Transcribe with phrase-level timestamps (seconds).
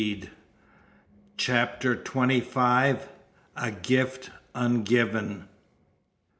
[1.37, 3.07] CHAPTER TWENTY FIVE.
[3.55, 5.47] A GIFT UNGIVEN.